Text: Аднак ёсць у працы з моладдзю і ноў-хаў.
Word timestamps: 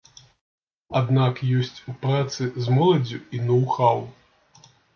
Аднак 0.99 1.41
ёсць 1.59 1.83
у 1.93 1.95
працы 2.07 2.49
з 2.63 2.81
моладдзю 2.81 3.23
і 3.37 3.45
ноў-хаў. 3.53 3.97